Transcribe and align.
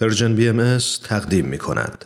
Persian 0.00 0.34
BMS 0.34 0.78
تقدیم 1.04 1.44
می 1.44 1.58
کند. 1.58 2.04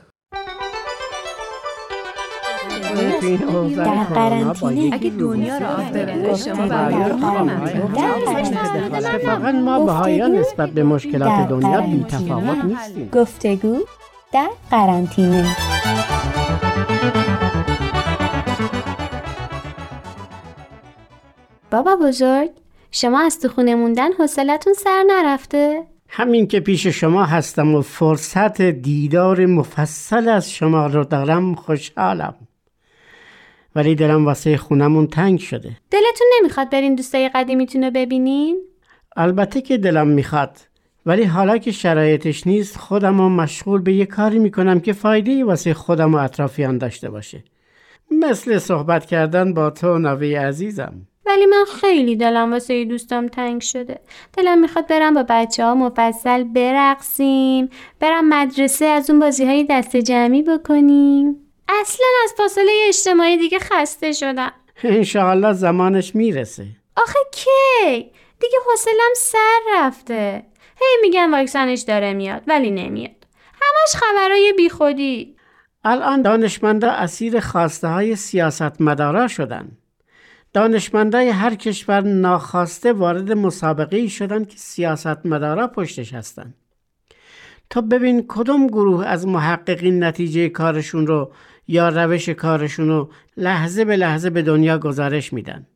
در 3.76 4.04
قرنطینه 4.04 4.94
اگه 4.94 5.10
دنیا 5.10 5.58
را 5.58 5.68
آب 5.68 6.36
شما 6.36 6.68
فقط 9.24 9.54
ما 9.54 9.86
بهاییان 9.86 10.32
نسبت 10.32 10.70
به 10.70 10.82
مشکلات 10.82 11.48
دنیا 11.48 11.80
بی 11.80 12.04
تفاوت 12.08 12.64
نیستیم. 12.64 13.08
گفتگو 13.12 13.78
در 14.32 14.50
قرنطینه 14.70 15.56
بابا 21.70 21.96
بزرگ 21.96 22.50
شما 22.90 23.20
از 23.20 23.40
تو 23.40 23.48
خونه 23.48 23.74
موندن 23.74 24.12
حوصلتون 24.12 24.72
سر 24.72 25.04
نرفته؟ 25.06 25.91
همین 26.14 26.46
که 26.46 26.60
پیش 26.60 26.86
شما 26.86 27.24
هستم 27.24 27.74
و 27.74 27.82
فرصت 27.82 28.62
دیدار 28.62 29.46
مفصل 29.46 30.28
از 30.28 30.52
شما 30.52 30.86
رو 30.86 31.04
دارم 31.04 31.54
خوشحالم. 31.54 32.34
ولی 33.76 33.94
دلم 33.94 34.24
واسه 34.24 34.56
خونمون 34.56 35.06
تنگ 35.06 35.38
شده. 35.38 35.76
دلتون 35.90 36.26
نمی‌خواد 36.38 36.70
برین 36.70 36.94
دوستای 36.94 37.30
قدیمیتون 37.34 37.84
رو 37.84 37.90
ببینین؟ 37.90 38.60
البته 39.16 39.60
که 39.60 39.78
دلم 39.78 40.08
می‌خواد. 40.08 40.56
ولی 41.06 41.24
حالا 41.24 41.58
که 41.58 41.72
شرایطش 41.72 42.46
نیست 42.46 42.76
خودم 42.76 43.18
رو 43.18 43.28
مشغول 43.28 43.82
به 43.82 43.92
یه 43.92 44.06
کاری 44.06 44.38
می‌کنم 44.38 44.80
که 44.80 44.92
فایده 44.92 45.44
واسه 45.44 45.74
خودم 45.74 46.14
و 46.14 46.18
اطرافیان 46.18 46.78
داشته 46.78 47.10
باشه. 47.10 47.44
مثل 48.10 48.58
صحبت 48.58 49.06
کردن 49.06 49.54
با 49.54 49.70
تو 49.70 49.98
نوی 49.98 50.34
عزیزم. 50.34 50.94
ولی 51.26 51.46
من 51.46 51.64
خیلی 51.80 52.16
دلم 52.16 52.52
واسه 52.52 52.84
دوستام 52.84 53.28
تنگ 53.28 53.60
شده. 53.60 54.00
دلم 54.36 54.60
می‌خواد 54.60 54.86
برم 54.86 55.14
با 55.14 55.24
بچه 55.28 55.64
ها 55.64 55.74
مفصل 55.74 56.44
برقصیم 56.44 57.68
برم 58.00 58.28
مدرسه 58.28 58.84
از 58.84 59.10
اون 59.10 59.18
بازی 59.18 59.44
های 59.44 59.66
دست 59.70 59.96
جمعی 59.96 60.42
بکنیم. 60.42 61.36
اصلا 61.68 62.06
از 62.24 62.34
فاصله 62.36 62.72
اجتماعی 62.88 63.36
دیگه 63.36 63.58
خسته 63.58 64.12
شدم. 64.12 64.52
انشاءالله 64.84 65.52
زمانش 65.52 66.14
می‌رسه. 66.14 66.66
آخه 66.96 67.18
کی؟ 67.32 68.10
دیگه 68.40 68.58
حوصلم 68.70 69.14
سر 69.16 69.60
رفته. 69.74 70.42
هی 70.80 70.96
میگن 71.02 71.30
واکسنش 71.30 71.80
داره 71.80 72.12
میاد 72.12 72.42
ولی 72.46 72.70
نمیاد. 72.70 73.26
همش 73.52 74.02
خبرای 74.02 74.54
بیخودی. 74.56 75.36
الان 75.84 76.22
دانشمندا 76.22 76.90
اسیر 76.90 77.40
خواسته 77.40 77.88
های 77.88 78.16
سیاست 78.16 78.80
مدارا 78.80 79.28
شدن. 79.28 79.68
دانشمندای 80.52 81.28
هر 81.28 81.54
کشور 81.54 82.00
ناخواسته 82.00 82.92
وارد 82.92 83.32
مسابقه 83.32 84.08
شدن 84.08 84.44
که 84.44 84.56
سیاست 84.56 85.26
مدارا 85.26 85.66
پشتش 85.66 86.14
هستن 86.14 86.54
تا 87.70 87.80
ببین 87.80 88.24
کدوم 88.28 88.66
گروه 88.66 89.06
از 89.06 89.26
محققین 89.26 90.04
نتیجه 90.04 90.48
کارشون 90.48 91.06
رو 91.06 91.32
یا 91.68 91.88
روش 91.88 92.28
کارشون 92.28 92.88
رو 92.88 93.10
لحظه 93.36 93.84
به 93.84 93.96
لحظه 93.96 94.30
به 94.30 94.42
دنیا 94.42 94.78
گزارش 94.78 95.32
میدن. 95.32 95.66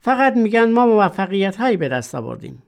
فقط 0.00 0.36
میگن 0.36 0.70
ما 0.70 0.86
موفقیت 0.86 1.56
هایی 1.56 1.76
به 1.76 1.88
دست 1.88 2.14
آوردیم. 2.14 2.62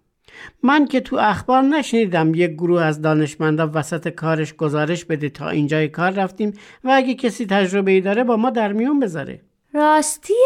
من 0.62 0.86
که 0.86 1.00
تو 1.00 1.16
اخبار 1.16 1.62
نشنیدم 1.62 2.34
یک 2.34 2.50
گروه 2.50 2.82
از 2.82 3.02
دانشمندا 3.02 3.70
وسط 3.74 4.08
کارش 4.08 4.54
گزارش 4.54 5.04
بده 5.04 5.28
تا 5.28 5.48
اینجای 5.48 5.88
کار 5.88 6.10
رفتیم 6.10 6.52
و 6.84 6.90
اگه 6.94 7.14
کسی 7.14 7.46
تجربه 7.46 7.90
ای 7.90 8.00
داره 8.00 8.24
با 8.24 8.36
ما 8.36 8.50
در 8.50 8.72
میون 8.72 9.00
بذاره. 9.00 9.40
راستیا 9.74 10.36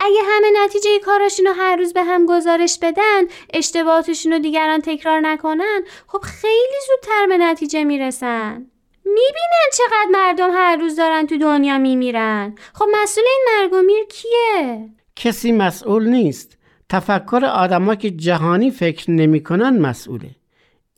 اگه 0.00 0.20
همه 0.28 0.46
نتیجه 0.64 0.98
کاراشونو 1.04 1.52
هر 1.52 1.76
روز 1.76 1.92
به 1.92 2.02
هم 2.02 2.26
گزارش 2.26 2.78
بدن 2.82 3.22
اشتباهاتشون 3.52 4.32
رو 4.32 4.38
دیگران 4.38 4.80
تکرار 4.80 5.20
نکنن 5.20 5.82
خب 6.06 6.20
خیلی 6.20 6.74
زودتر 6.88 7.26
به 7.28 7.38
نتیجه 7.38 7.84
می‌رسن. 7.84 8.66
می‌بینن 9.04 9.68
چقدر 9.72 10.08
مردم 10.10 10.50
هر 10.52 10.76
روز 10.76 10.96
دارن 10.96 11.26
تو 11.26 11.38
دنیا 11.38 11.78
میمیرن. 11.78 12.54
خب 12.74 12.86
مسئول 13.02 13.24
این 13.26 13.44
مرگ 13.48 13.72
و 13.72 13.82
میر 13.82 14.04
کیه؟ 14.04 14.88
کسی 15.16 15.52
مسئول 15.52 16.08
نیست. 16.08 16.58
تفکر 16.88 17.44
آدما 17.44 17.94
که 17.94 18.10
جهانی 18.10 18.70
فکر 18.70 19.10
نمی‌کنن 19.10 19.78
مسئوله. 19.78 20.30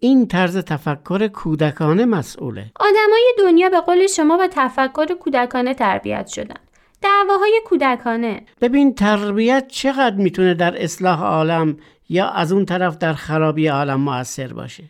این 0.00 0.28
طرز 0.28 0.56
تفکر 0.56 1.28
کودکانه 1.28 2.04
مسئوله. 2.04 2.64
آدمای 2.80 3.34
دنیا 3.38 3.68
به 3.68 3.80
قول 3.80 4.06
شما 4.06 4.36
با 4.36 4.48
تفکر 4.50 5.14
کودکانه 5.14 5.74
تربیت 5.74 6.26
شدن. 6.26 6.65
دعواهای 7.02 7.60
کودکانه 7.64 8.42
ببین 8.60 8.94
تربیت 8.94 9.68
چقدر 9.68 10.16
می‌تونه 10.16 10.54
در 10.54 10.82
اصلاح 10.82 11.22
عالم 11.22 11.76
یا 12.08 12.28
از 12.28 12.52
اون 12.52 12.64
طرف 12.64 12.98
در 12.98 13.12
خرابی 13.12 13.66
عالم 13.66 14.00
موثر 14.00 14.52
باشه 14.52 14.84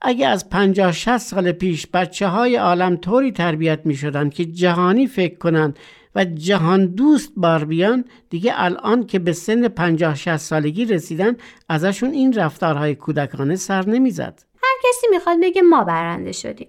اگه 0.00 0.26
از 0.26 0.50
پنجاه 0.50 0.92
60 0.92 1.18
سال 1.18 1.52
پیش 1.52 1.86
بچه 1.86 2.26
های 2.26 2.56
عالم 2.56 2.96
طوری 2.96 3.32
تربیت 3.32 3.80
می 3.84 3.94
شدن 3.94 4.30
که 4.30 4.44
جهانی 4.44 5.06
فکر 5.06 5.38
کنند 5.38 5.78
و 6.14 6.24
جهان 6.24 6.86
دوست 6.86 7.32
بار 7.36 7.64
بیان 7.64 8.04
دیگه 8.30 8.52
الان 8.56 9.06
که 9.06 9.18
به 9.18 9.32
سن 9.32 9.68
پنجاه 9.68 10.14
60 10.14 10.36
سالگی 10.36 10.84
رسیدن 10.84 11.36
ازشون 11.68 12.10
این 12.10 12.32
رفتارهای 12.32 12.94
کودکانه 12.94 13.56
سر 13.56 13.86
نمی‌زد. 13.86 14.42
هر 14.62 14.88
کسی 14.88 15.06
می‌خواد 15.10 15.38
بگه 15.42 15.62
ما 15.62 15.84
برنده 15.84 16.32
شدیم. 16.32 16.68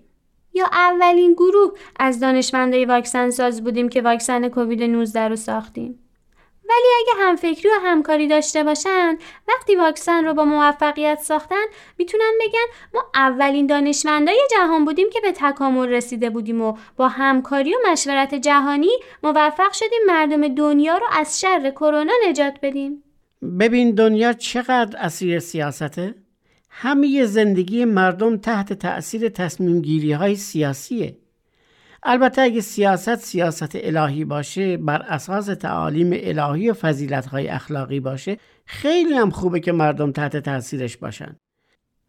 یا 0.53 0.65
اولین 0.71 1.33
گروه 1.33 1.71
از 1.99 2.19
دانشمندای 2.19 2.85
واکسن 2.85 3.29
ساز 3.29 3.63
بودیم 3.63 3.89
که 3.89 4.01
واکسن 4.01 4.49
کووید 4.49 4.83
19 4.83 5.27
رو 5.27 5.35
ساختیم. 5.35 5.99
ولی 6.69 6.87
اگه 6.99 7.23
همفکری 7.25 7.69
و 7.69 7.79
همکاری 7.83 8.27
داشته 8.27 8.63
باشن 8.63 9.17
وقتی 9.47 9.75
واکسن 9.75 10.25
رو 10.25 10.33
با 10.33 10.45
موفقیت 10.45 11.19
ساختن 11.21 11.65
می‌تونن 11.97 12.31
بگن 12.41 12.65
ما 12.93 13.05
اولین 13.15 13.67
دانشمندای 13.67 14.47
جهان 14.51 14.85
بودیم 14.85 15.09
که 15.09 15.19
به 15.21 15.31
تکامل 15.31 15.89
رسیده 15.89 16.29
بودیم 16.29 16.61
و 16.61 16.77
با 16.97 17.07
همکاری 17.07 17.73
و 17.73 17.77
مشورت 17.91 18.35
جهانی 18.35 18.91
موفق 19.23 19.71
شدیم 19.71 19.99
مردم 20.07 20.47
دنیا 20.47 20.97
رو 20.97 21.05
از 21.11 21.39
شر 21.39 21.71
کرونا 21.71 22.13
نجات 22.29 22.53
بدیم 22.61 23.03
ببین 23.59 23.91
دنیا 23.91 24.33
چقدر 24.33 24.99
اسیر 24.99 25.39
سیاسته 25.39 26.15
همه 26.75 27.25
زندگی 27.25 27.85
مردم 27.85 28.37
تحت 28.37 28.73
تأثیر 28.73 29.29
تصمیم 29.29 29.81
گیری 29.81 30.11
های 30.11 30.35
سیاسیه. 30.35 31.17
البته 32.03 32.41
اگه 32.41 32.61
سیاست 32.61 33.15
سیاست 33.15 33.71
الهی 33.73 34.25
باشه 34.25 34.77
بر 34.77 35.01
اساس 35.01 35.45
تعالیم 35.45 36.09
الهی 36.13 36.69
و 36.69 36.73
فضیلت 36.73 37.25
های 37.25 37.47
اخلاقی 37.47 37.99
باشه 37.99 38.37
خیلی 38.65 39.13
هم 39.13 39.29
خوبه 39.29 39.59
که 39.59 39.71
مردم 39.71 40.11
تحت 40.11 40.37
تاثیرش 40.37 40.97
باشن. 40.97 41.35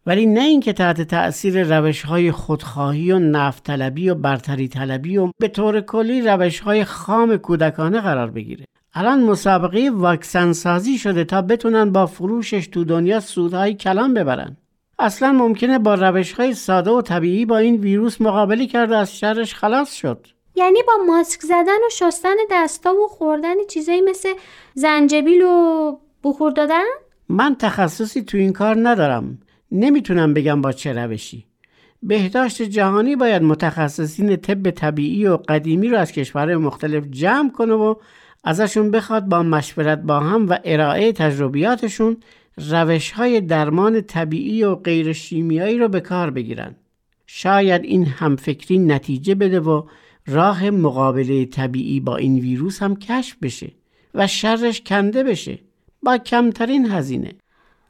ولی 0.06 0.26
نه 0.26 0.40
اینکه 0.40 0.72
تحت 0.72 1.02
تأثیر 1.02 1.78
روش 1.78 2.02
های 2.02 2.32
خودخواهی 2.32 3.12
و 3.12 3.18
نفت 3.18 3.64
طلبی 3.64 4.08
و 4.08 4.14
برتری 4.14 4.68
طلبی 4.68 5.16
و 5.16 5.30
به 5.40 5.48
طور 5.48 5.80
کلی 5.80 6.22
روش 6.22 6.60
های 6.60 6.84
خام 6.84 7.36
کودکانه 7.36 8.00
قرار 8.00 8.30
بگیره. 8.30 8.64
الان 8.96 9.22
مسابقه 9.22 9.90
واکسن 9.94 10.52
سازی 10.52 10.98
شده 10.98 11.24
تا 11.24 11.42
بتونن 11.42 11.92
با 11.92 12.06
فروشش 12.06 12.66
تو 12.66 12.84
دنیا 12.84 13.20
سودهای 13.20 13.74
کلان 13.74 14.14
ببرن. 14.14 14.56
اصلا 14.98 15.32
ممکنه 15.32 15.78
با 15.78 15.94
روش 15.94 16.32
های 16.32 16.54
ساده 16.54 16.90
و 16.90 17.02
طبیعی 17.02 17.46
با 17.46 17.58
این 17.58 17.76
ویروس 17.76 18.20
مقابله 18.20 18.66
کرده 18.66 18.96
از 18.96 19.18
شرش 19.18 19.54
خلاص 19.54 19.94
شد. 19.94 20.26
یعنی 20.56 20.78
با 20.86 20.92
ماسک 21.06 21.40
زدن 21.40 21.78
و 21.86 21.90
شستن 21.92 22.34
دستا 22.50 22.94
و 22.94 23.08
خوردن 23.08 23.54
چیزایی 23.70 24.00
مثل 24.00 24.28
زنجبیل 24.74 25.42
و 25.42 25.96
بخور 26.24 26.52
دادن؟ 26.52 26.84
من 27.28 27.54
تخصصی 27.54 28.22
تو 28.22 28.38
این 28.38 28.52
کار 28.52 28.76
ندارم. 28.88 29.38
نمی‌تونم 29.72 30.34
بگم 30.34 30.60
با 30.62 30.72
چه 30.72 30.92
روشی. 30.92 31.46
بهداشت 32.02 32.62
جهانی 32.62 33.16
باید 33.16 33.42
متخصصین 33.42 34.36
طب 34.36 34.70
طبیعی 34.70 35.26
و 35.26 35.36
قدیمی 35.36 35.88
رو 35.88 35.98
از 35.98 36.12
کشورهای 36.12 36.56
مختلف 36.56 37.04
جمع 37.10 37.50
کنه 37.50 37.74
و 37.74 37.94
ازشون 38.44 38.90
بخواد 38.90 39.24
با 39.24 39.42
مشورت 39.42 39.98
با 39.98 40.20
هم 40.20 40.48
و 40.48 40.58
ارائه 40.64 41.12
تجربیاتشون 41.12 42.16
روش 42.56 43.10
های 43.10 43.40
درمان 43.40 44.00
طبیعی 44.00 44.64
و 44.64 44.74
غیر 44.74 45.12
شیمیایی 45.12 45.78
رو 45.78 45.88
به 45.88 46.00
کار 46.00 46.30
بگیرن. 46.30 46.76
شاید 47.26 47.84
این 47.84 48.06
همفکری 48.06 48.78
نتیجه 48.78 49.34
بده 49.34 49.60
و 49.60 49.82
راه 50.26 50.70
مقابله 50.70 51.44
طبیعی 51.44 52.00
با 52.00 52.16
این 52.16 52.38
ویروس 52.38 52.82
هم 52.82 52.96
کشف 52.96 53.36
بشه 53.42 53.72
و 54.14 54.26
شرش 54.26 54.80
کنده 54.80 55.22
بشه 55.22 55.58
با 56.02 56.18
کمترین 56.18 56.90
هزینه. 56.90 57.32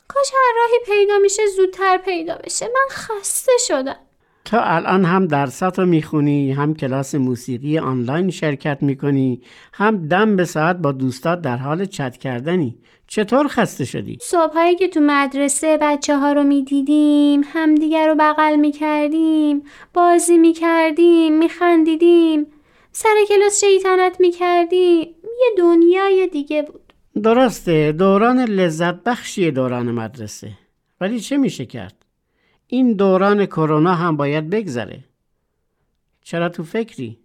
کاش 0.08 0.26
هر 0.32 0.54
راهی 0.60 0.98
پیدا 0.98 1.18
میشه 1.18 1.42
زودتر 1.56 1.98
پیدا 1.98 2.38
بشه 2.44 2.66
من 2.66 2.88
خسته 2.90 3.52
شدم. 3.68 3.96
تا 4.44 4.60
الان 4.60 5.04
هم 5.04 5.26
درسات 5.26 5.78
رو 5.78 5.86
می‌خونی 5.86 6.52
هم 6.52 6.74
کلاس 6.74 7.14
موسیقی 7.14 7.78
آنلاین 7.78 8.30
شرکت 8.30 8.78
می‌کنی 8.82 9.40
هم 9.72 10.08
دم 10.08 10.36
به 10.36 10.44
ساعت 10.44 10.76
با 10.76 10.92
دوستات 10.92 11.40
در 11.40 11.56
حال 11.56 11.84
چت 11.84 12.16
کردنی. 12.16 12.78
چطور 13.06 13.48
خسته 13.48 13.84
شدی؟ 13.84 14.18
صبحایی 14.22 14.76
که 14.76 14.88
تو 14.88 15.00
مدرسه 15.02 15.78
بچه 15.80 16.18
ها 16.18 16.32
رو 16.32 16.42
می‌دیدیم 16.42 17.42
همدیگر 17.52 18.08
رو 18.08 18.14
بغل 18.18 18.56
می‌کردیم 18.56 19.62
بازی 19.94 20.38
می‌کردیم 20.38 21.38
میخندیدیم. 21.38 22.46
سر 22.92 23.14
کلاس 23.28 23.64
شیطنت 23.64 24.20
می‌کردیم. 24.20 25.06
یه 25.24 25.50
دنیای 25.58 26.28
دیگه 26.32 26.62
بود. 26.62 26.92
درسته 27.22 27.92
دوران 27.92 28.40
لذت 28.40 28.94
بخشی 28.94 29.50
دوران 29.50 29.90
مدرسه. 29.90 30.50
ولی 31.00 31.20
چه 31.20 31.36
میشه 31.36 31.66
کرد؟ 31.66 32.03
این 32.66 32.92
دوران 32.92 33.46
کرونا 33.46 33.94
هم 33.94 34.16
باید 34.16 34.50
بگذره 34.50 35.00
چرا 36.22 36.48
تو 36.48 36.64
فکری؟ 36.64 37.18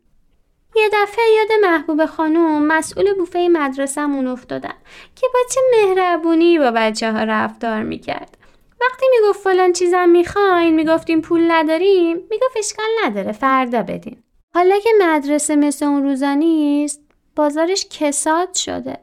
یه 0.76 0.90
دفعه 0.94 1.26
یاد 1.38 1.48
محبوب 1.62 2.06
خانوم 2.06 2.66
مسئول 2.66 3.14
بوفه 3.14 3.50
مدرسهمون 3.52 4.28
افتادم 4.28 4.76
که 5.16 5.28
با 5.34 5.40
چه 5.52 5.62
مهربونی 5.72 6.60
با 6.60 6.72
بچه 6.76 7.12
ها 7.12 7.24
رفتار 7.24 7.84
می‌کرد. 7.84 8.38
وقتی 8.82 9.06
می‌گفت 9.12 9.40
فلان 9.40 9.74
چیزم 9.74 10.10
می‌خواین 10.10 10.76
می‌گفتیم 10.76 11.22
پول 11.22 11.52
نداریم 11.52 12.18
می‌گفت 12.18 12.58
اشکال 12.58 12.90
نداره 13.06 13.32
فردا 13.32 13.84
بدین. 13.84 14.24
حالا 14.54 14.80
که 14.80 14.90
مدرسه 15.02 15.56
مثل 15.56 15.86
اون 15.86 16.04
روزا 16.04 16.34
نیست 16.34 17.02
بازارش 17.36 17.86
کساد 17.90 18.54
شده. 18.54 18.98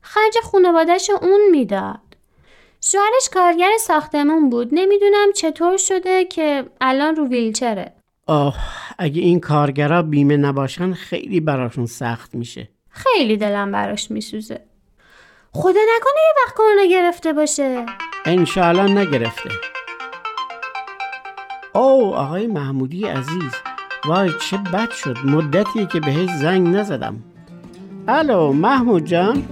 خرج 0.00 0.38
خانوادش 0.42 1.10
اون 1.10 1.50
می‌داد. 1.50 2.01
شوهرش 2.84 3.28
کارگر 3.34 3.70
ساختمون 3.80 4.50
بود. 4.50 4.68
نمی‌دونم 4.72 5.32
چطور 5.36 5.76
شده 5.76 6.24
که 6.24 6.64
الان 6.80 7.16
رو 7.16 7.28
ویلچره. 7.28 7.92
آه 8.26 8.56
اگه 8.98 9.22
این 9.22 9.40
کارگرا 9.40 10.02
بیمه 10.02 10.36
نباشن 10.36 10.92
خیلی 10.92 11.40
براشون 11.40 11.86
سخت 11.86 12.34
میشه. 12.34 12.68
خیلی 12.88 13.36
دلم 13.36 13.72
براش 13.72 14.10
میسوزه. 14.10 14.60
خدا 15.52 15.80
نکنه 15.96 16.20
یه 16.28 16.44
وقت 16.44 16.54
کرونا 16.54 16.84
گرفته 16.90 17.32
باشه. 17.32 17.86
انشاءالله 18.24 19.00
نگرفته. 19.00 19.50
او 21.74 22.14
آقای 22.14 22.46
محمودی 22.46 23.04
عزیز. 23.04 23.52
وای 24.04 24.30
چه 24.50 24.56
بد 24.56 24.90
شد. 24.90 25.16
مدتیه 25.24 25.86
که 25.86 26.00
بهش 26.00 26.30
زنگ 26.40 26.76
نزدم. 26.76 27.22
الو 28.08 28.52
محمود 28.52 29.04
جان؟ 29.04 29.48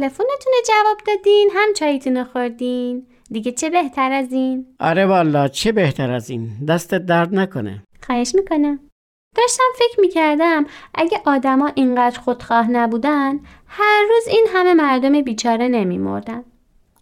تلفنتون 0.00 0.52
جواب 0.68 0.98
دادین 1.06 1.50
هم 1.54 1.72
چایتون 1.72 2.24
خوردین. 2.24 3.06
دیگه 3.30 3.52
چه 3.52 3.70
بهتر 3.70 4.12
از 4.12 4.32
این؟ 4.32 4.66
آره 4.80 5.06
والا 5.06 5.48
چه 5.48 5.72
بهتر 5.72 6.10
از 6.10 6.30
این؟ 6.30 6.48
دستت 6.68 7.06
درد 7.06 7.34
نکنه. 7.34 7.82
خواهش 8.06 8.34
می‌کنم. 8.34 8.80
داشتم 9.36 9.64
فکر 9.78 10.00
می‌کردم 10.00 10.66
اگه 10.94 11.20
آدما 11.26 11.72
اینقدر 11.74 12.20
خودخواه 12.20 12.70
نبودن 12.70 13.40
هر 13.66 14.04
روز 14.10 14.28
این 14.28 14.46
همه 14.54 14.74
مردم 14.74 15.22
بیچاره 15.22 15.68
نمیمردن. 15.68 16.44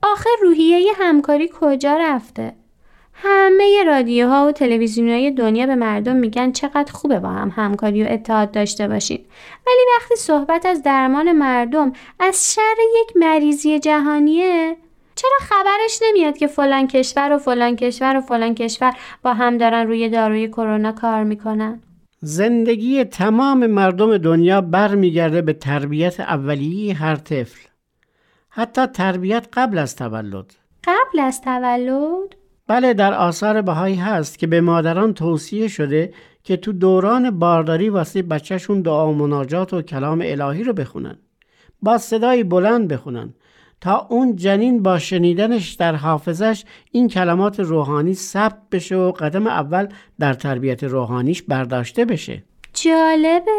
آخر 0.03 0.31
روحیه 0.43 0.93
همکاری 0.97 1.51
کجا 1.61 1.97
رفته؟ 2.01 2.57
همه 3.23 3.85
رادیوها 3.87 4.47
و 4.47 4.53
تلویزیونهای 4.53 5.31
دنیا 5.31 5.67
به 5.67 5.75
مردم 5.75 6.17
میگن 6.17 6.53
چقدر 6.53 6.93
خوبه 6.93 7.19
با 7.19 7.29
هم 7.29 7.53
همکاری 7.57 8.05
و 8.05 8.07
اتحاد 8.11 8.51
داشته 8.51 8.89
باشین. 8.89 9.25
ولی 9.67 9.81
وقتی 9.97 10.17
صحبت 10.17 10.67
از 10.67 10.83
درمان 10.83 11.33
مردم 11.33 11.93
از 12.21 12.55
شر 12.55 12.77
یک 13.01 13.17
مریضی 13.17 13.79
جهانیه 13.79 14.77
چرا 15.15 15.39
خبرش 15.41 16.01
نمیاد 16.03 16.37
که 16.37 16.47
فلان 16.47 16.87
کشور 16.87 17.33
و 17.33 17.39
فلان 17.39 17.77
کشور 17.77 18.17
و 18.17 18.21
فلان 18.21 18.55
کشور 18.55 18.93
با 19.23 19.35
هم 19.35 19.59
دارن 19.59 19.87
روی 19.87 20.09
داروی 20.09 20.49
کرونا 20.49 20.93
کار 20.93 21.25
می‌کنن؟ 21.25 21.83
زندگی 22.21 23.05
تمام 23.05 23.67
مردم 23.67 24.19
دنیا 24.19 24.61
برمیگرده 24.61 25.43
به 25.43 25.53
تربیت 25.53 26.21
اولیه 26.21 26.95
هر 26.95 27.17
طفل. 27.17 27.69
حتی 28.49 28.87
تربیت 28.87 29.47
قبل 29.53 29.79
از 29.79 29.97
تولد. 29.97 30.55
قبل 30.85 31.21
از 31.21 31.41
تولد؟ 31.41 32.46
بله 32.69 32.95
در 32.95 33.15
آثار 33.15 33.63
بهایی 33.63 33.95
هست 33.95 34.39
که 34.39 34.47
به 34.47 34.61
مادران 34.61 35.15
توصیه 35.15 35.69
شده 35.69 36.13
که 36.43 36.57
تو 36.57 36.73
دوران 36.73 37.39
بارداری 37.39 37.89
واسه 37.89 38.23
بچهشون 38.23 38.83
دعا 38.83 39.11
و 39.11 39.15
مناجات 39.15 39.75
و 39.75 39.83
کلام 39.83 40.23
الهی 40.25 40.65
رو 40.65 40.73
بخونن. 40.73 41.19
با 41.83 41.99
صدای 41.99 42.45
بلند 42.45 42.89
بخونن. 42.89 43.35
تا 43.81 44.07
اون 44.11 44.37
جنین 44.37 44.83
با 44.83 44.99
شنیدنش 44.99 45.73
در 45.73 45.95
حافظش 45.95 46.65
این 46.93 47.09
کلمات 47.09 47.61
روحانی 47.61 48.15
ثبت 48.15 48.59
بشه 48.73 48.97
و 48.97 49.13
قدم 49.13 49.47
اول 49.47 49.89
در 50.19 50.35
تربیت 50.35 50.85
روحانیش 50.85 51.43
برداشته 51.43 52.05
بشه. 52.05 52.45
جالبه. 52.75 53.51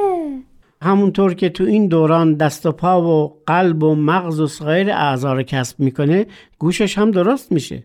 همونطور 0.82 1.34
که 1.34 1.50
تو 1.50 1.64
این 1.64 1.88
دوران 1.88 2.34
دست 2.34 2.66
و 2.66 2.72
پا 2.72 3.02
و 3.02 3.42
قلب 3.46 3.84
و 3.84 3.96
مغز 3.96 4.40
و 4.40 4.48
سایر 4.48 4.92
اعضا 4.92 5.34
رو 5.34 5.44
کسب 5.44 5.80
می‌کنه 5.80 6.26
گوشش 6.60 6.98
هم 6.98 7.12
درست 7.12 7.52
میشه. 7.52 7.84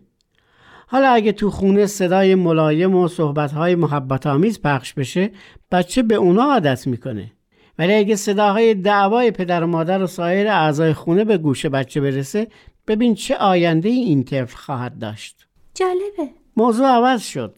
حالا 0.87 1.09
اگه 1.09 1.31
تو 1.31 1.49
خونه 1.49 1.85
صدای 1.85 2.35
ملایم 2.35 2.95
و 2.95 3.07
صحبتهای 3.07 3.75
محبت 3.75 4.27
آمیز 4.27 4.61
پخش 4.61 4.93
بشه 4.93 5.31
بچه 5.71 6.03
به 6.03 6.15
اونا 6.15 6.43
عادت 6.43 6.87
می‌کنه. 6.87 7.31
ولی 7.79 7.93
اگه 7.93 8.15
صداهای 8.15 8.73
دعوای 8.73 9.31
پدر 9.31 9.63
و 9.63 9.67
مادر 9.67 10.03
و 10.03 10.07
سایر 10.07 10.47
اعضای 10.47 10.93
خونه 10.93 11.23
به 11.23 11.37
گوش 11.37 11.65
بچه 11.65 12.01
برسه 12.01 12.47
ببین 12.87 13.15
چه 13.15 13.35
آینده 13.35 13.89
این 13.89 14.23
طفل 14.23 14.55
خواهد 14.57 14.99
داشت. 14.99 15.47
جالبه. 15.75 16.33
موضوع 16.57 16.87
عوض 16.87 17.23
شد. 17.23 17.57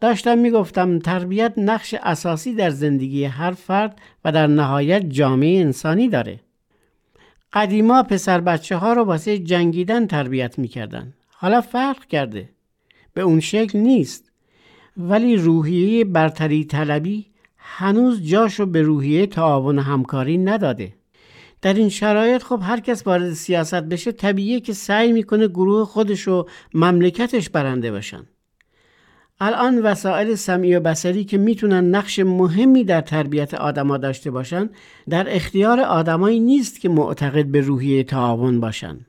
داشتم 0.00 0.38
می‌گفتم 0.38 0.98
تربیت 0.98 1.54
نقش 1.56 1.94
اساسی 2.02 2.54
در 2.54 2.70
زندگی 2.70 3.24
هر 3.24 3.50
فرد 3.50 3.98
و 4.24 4.32
در 4.32 4.46
نهایت 4.46 5.02
جامعه 5.08 5.60
انسانی 5.60 6.08
داره. 6.08 6.40
قدیما 7.52 8.02
پسر 8.02 8.40
بچه 8.40 8.76
ها 8.76 8.92
رو 8.92 9.04
واسه 9.04 9.38
جنگیدن 9.38 10.06
تربیت 10.06 10.58
می‌کردن. 10.58 11.14
حالا 11.40 11.60
فرق 11.60 12.04
کرده. 12.04 12.48
به 13.14 13.22
اون 13.22 13.40
شکل 13.40 13.78
نیست. 13.78 14.30
ولی 14.96 15.36
روحیه 15.36 16.04
برتری 16.04 16.64
طلبی 16.64 17.26
هنوز 17.56 18.22
جاشو 18.22 18.66
به 18.66 18.82
روحیه 18.82 19.26
تعاون 19.26 19.78
همکاری 19.78 20.38
نداده. 20.38 20.92
در 21.62 21.74
این 21.74 21.88
شرایط 21.88 22.42
خب 22.42 22.60
هر 22.62 22.80
کس 22.80 23.06
وارد 23.06 23.32
سیاست 23.32 23.74
بشه 23.74 24.12
طبیعیه 24.12 24.60
که 24.60 24.72
سعی 24.72 25.12
می‌کنه 25.12 25.48
گروه 25.48 25.84
خودش 25.84 26.28
و 26.28 26.46
مملکتش 26.74 27.50
برنده 27.50 27.90
باشن. 27.90 28.26
الان 29.40 29.82
وسایل 29.82 30.34
سمعی 30.34 30.74
و 30.74 30.80
بسری 30.80 31.24
که 31.24 31.38
می‌تونن 31.38 31.94
نقش 31.94 32.18
مهمی 32.18 32.84
در 32.84 33.00
تربیت 33.00 33.54
آدما 33.54 33.96
داشته 33.96 34.30
باشن 34.30 34.70
در 35.08 35.36
اختیار 35.36 35.80
آدمایی 35.80 36.40
نیست 36.40 36.80
که 36.80 36.88
معتقد 36.88 37.46
به 37.46 37.60
روحیه 37.60 38.04
تعاون 38.04 38.60
باشن. 38.60 39.06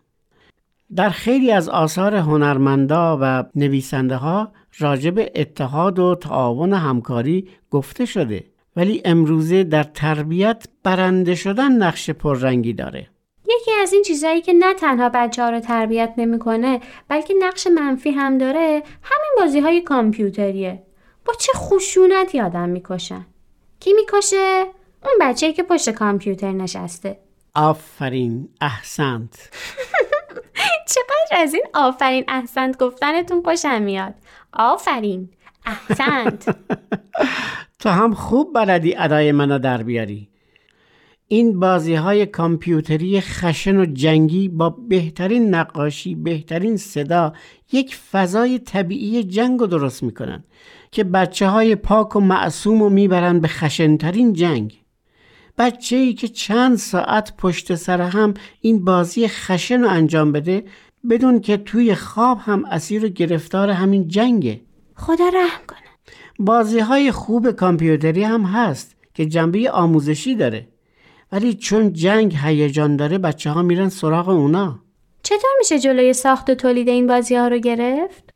در 0.96 1.10
خیلی 1.10 1.52
از 1.52 1.70
آثار 1.70 2.16
هنرمندا 2.16 3.18
و 3.22 3.44
نویسنده 3.56 4.16
ها 4.16 4.52
راجب 4.80 5.20
اتحاد 5.36 6.00
و 6.00 6.16
تعاون 6.16 6.74
همکاری 6.74 7.50
گفته 7.72 8.06
شده 8.06 8.44
ولی 8.76 9.02
امروزه 9.06 9.64
در 9.64 9.84
تربیت 9.84 10.66
برنده 10.84 11.36
شدن 11.36 11.72
نقش 11.72 12.10
پررنگی 12.10 12.74
داره. 12.74 13.08
یکی 13.50 13.72
از 13.82 13.94
این 13.94 14.04
چیزایی 14.04 14.42
که 14.42 14.54
نه 14.54 14.74
تنها 14.74 15.10
بچه 15.14 15.44
ها 15.44 15.50
رو 15.50 15.60
تربیت 15.60 16.14
نمی‌کنه 16.18 16.80
بلکه 17.08 17.34
نقش 17.40 17.68
منفی 17.68 18.12
هم 18.12 18.38
داره 18.38 18.84
همین 19.04 19.32
بازی 19.38 19.60
های 19.60 19.82
کامپیوتریه. 19.82 20.84
با 21.26 21.34
چه 21.40 21.52
خشونتی 21.56 22.42
آدم 22.42 22.70
می‌کشن؟ 22.70 23.26
کی 23.80 23.94
می‌کشه؟ 23.94 24.66
اون 25.04 25.14
بچه 25.22 25.54
که 25.54 25.64
پشت 25.64 25.90
کامپیوتر 25.90 26.52
نشسته. 26.52 27.20
آفرین 27.56 28.50
احسنت. 28.62 29.50
چقدر 30.88 31.44
از 31.44 31.54
این 31.54 31.64
آفرین 31.74 32.24
احسنت 32.28 32.78
گفتنتون 32.78 33.42
خوشم 33.42 33.82
میاد. 33.82 34.14
آفرین. 34.54 35.30
احسنت. 35.66 36.56
تو 37.80 37.90
هم 37.90 38.14
خوب 38.14 38.54
بلدی 38.54 38.96
ادای 38.96 39.32
منو 39.32 39.60
در 39.60 39.84
بیاری. 39.84 40.30
این 41.32 41.60
بازی 41.60 41.96
های 41.96 42.26
کامپیوتری 42.26 43.22
خشن 43.22 43.78
و 43.78 43.86
جنگی 43.86 44.50
با 44.50 44.70
بهترین 44.70 45.56
نقاشی 45.56 46.16
بهترین 46.16 46.78
صدا 46.78 47.34
یک 47.72 47.96
فضای 47.96 48.60
طبیعی 48.60 49.24
جنگ 49.24 49.60
رو 49.60 49.68
درست 49.68 50.04
می‌کنن 50.04 50.44
که 50.92 51.04
بچه 51.04 51.48
های 51.48 51.76
پاک 51.76 52.16
و 52.16 52.20
معصوم 52.20 52.84
رو 52.84 52.90
می‌برن 52.90 53.40
به 53.40 53.48
خشنترین 53.48 54.34
جنگ. 54.34 54.82
بچه 55.60 55.96
ای 55.96 56.14
که 56.14 56.28
چند 56.28 56.78
ساعت 56.78 57.38
پشت 57.38 57.76
سر 57.76 58.02
هم 58.02 58.34
این 58.62 58.86
بازی 58.86 59.28
خشن 59.28 59.82
رو 59.82 59.90
انجام 59.90 60.32
بده 60.32 60.64
بدون 61.10 61.42
که 61.42 61.58
توی 61.58 61.96
خواب 61.96 62.38
هم 62.42 62.66
اسیر 62.66 63.06
و 63.06 63.08
گرفتار 63.08 63.70
همین 63.70 64.08
جنگه. 64.08 64.62
خدا 64.96 65.28
رحم 65.28 65.62
کنه. 65.68 65.80
بازی 66.40 66.80
های 66.80 67.12
خوب 67.12 67.52
کامپیوتری 67.52 68.24
هم 68.24 68.44
هست 68.44 68.96
که 69.14 69.26
جنبه 69.26 69.72
آموزشی 69.72 70.36
داره. 70.36 70.68
ولی 71.32 71.54
چون 71.54 71.94
جنگ 71.94 72.36
هیجان 72.44 72.96
داره 72.96 73.18
بچه 73.18 73.50
ها 73.50 73.62
میرن 73.62 73.90
سراغ 73.90 74.30
اونا. 74.30 74.80
چطور 75.24 75.50
میشه 75.60 75.80
جلوی 75.80 76.14
ساخت 76.14 76.50
و 76.50 76.56
تولید 76.56 76.88
این 76.88 77.08
بازی 77.08 77.36
ها 77.36 77.48
رو 77.48 77.58
گرفت؟ 77.58 78.34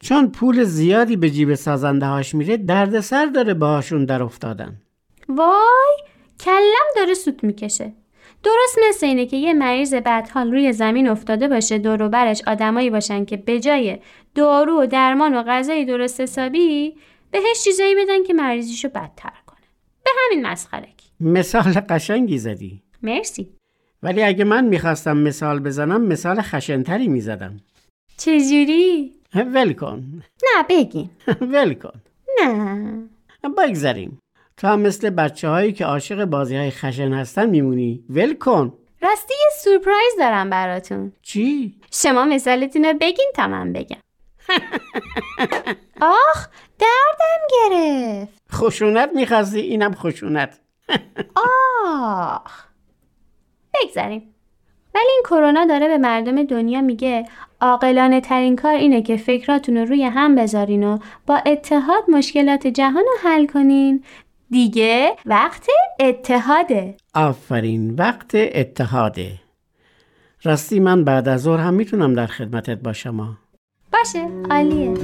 چون 0.00 0.30
پول 0.30 0.64
زیادی 0.64 1.16
به 1.16 1.30
جیب 1.30 1.54
سازنده 1.54 2.06
هاش 2.06 2.34
میره 2.34 2.56
دردسر 2.56 3.26
داره 3.26 3.54
باهاشون 3.54 4.04
در 4.04 4.22
افتادن. 4.22 4.80
وای! 5.28 6.11
کلم 6.44 6.86
داره 6.96 7.14
سوت 7.14 7.44
می‌کشه. 7.44 7.92
درست 8.42 8.78
مثل 8.88 9.06
اینه 9.06 9.26
که 9.26 9.36
یه 9.36 9.54
مریض 9.54 9.94
بدحال 9.94 10.52
روی 10.52 10.72
زمین 10.72 11.08
افتاده 11.08 11.48
باشه 11.48 11.78
دور 11.78 12.02
و 12.02 12.08
برش 12.08 12.42
آدمایی 12.46 12.90
باشن 12.90 13.24
که 13.24 13.36
به 13.36 13.60
جای 13.60 13.98
دارو 14.34 14.82
و 14.82 14.86
درمان 14.86 15.34
و 15.34 15.42
غذای 15.42 15.84
درست 15.84 16.20
حسابی 16.20 16.96
بهش 17.30 17.64
چیزایی 17.64 17.94
بدن 17.94 18.22
که 18.22 18.34
مریضیشو 18.34 18.88
بدتر 18.88 19.32
کنه. 19.46 19.58
به 20.04 20.10
همین 20.24 20.46
مسخرگی 20.46 21.06
مثال 21.20 21.72
قشنگی 21.72 22.38
زدی. 22.38 22.82
مرسی. 23.02 23.48
ولی 24.02 24.22
اگه 24.22 24.44
من 24.44 24.64
می‌خواستم 24.64 25.16
مثال 25.16 25.60
بزنم 25.60 26.02
مثال 26.02 26.40
خشنتری 26.40 27.08
می‌زدم. 27.08 27.60
چجوری؟ 28.16 29.12
ول 29.34 29.72
کن 29.72 30.22
نه 30.42 30.62
بگین. 30.68 31.10
ول 31.40 31.74
کن 31.74 32.00
نه. 32.42 33.08
بگذریم 33.58 34.21
تو 34.62 34.68
هم 34.68 34.80
مثل 34.80 35.10
بچه 35.10 35.48
هایی 35.48 35.72
که 35.72 35.84
عاشق 35.84 36.24
بازی 36.24 36.56
های 36.56 36.70
خشن 36.70 37.12
هستن 37.12 37.50
میمونی. 37.50 38.04
ول 38.10 38.34
کن. 38.34 38.72
راستی 39.00 39.34
یه 39.34 39.50
سورپرایز 39.62 40.12
دارم 40.18 40.50
براتون. 40.50 41.12
چی؟ 41.22 41.74
شما 41.92 42.24
مثالتون 42.24 42.84
رو 42.84 42.94
بگین 43.00 43.32
تا 43.34 43.48
من 43.48 43.72
بگم. 43.72 43.96
آخ 46.00 46.48
دردم 46.78 47.46
گرفت. 47.50 48.32
خشونت 48.52 49.10
می‌خواستی؟ 49.14 49.60
اینم 49.60 49.94
خشونت. 49.94 50.60
آخ. 51.36 52.64
بگذاریم. 53.74 54.34
ولی 54.94 55.10
این 55.10 55.22
کرونا 55.24 55.64
داره 55.64 55.88
به 55.88 55.98
مردم 55.98 56.44
دنیا 56.44 56.80
میگه 56.80 57.24
عاقلانه 57.60 58.20
ترین 58.20 58.56
کار 58.56 58.74
اینه 58.74 59.02
که 59.02 59.16
فکراتون 59.16 59.76
رو 59.76 59.84
روی 59.84 60.04
هم 60.04 60.34
بذارین 60.34 60.84
و 60.84 60.98
با 61.26 61.36
اتحاد 61.36 62.04
مشکلات 62.08 62.66
جهان 62.66 63.04
رو 63.04 63.30
حل 63.30 63.46
کنین. 63.46 64.04
دیگه 64.52 65.16
وقت 65.26 65.66
اتحاده. 66.00 66.94
آفرین 67.14 67.94
وقت 67.94 68.30
اتحاده. 68.34 69.32
راستی 70.42 70.80
من 70.80 71.04
بعد 71.04 71.28
از 71.28 71.42
ظهر 71.42 71.60
هم 71.60 71.74
می‌تونم 71.74 72.14
در 72.14 72.26
خدمتت 72.26 72.78
باشم. 72.78 73.38
باشه 73.92 74.28
عالیه. 74.50 74.94